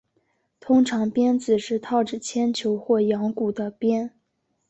[0.59, 4.09] 通常鞭子是套着铅球或羊骨的鞭。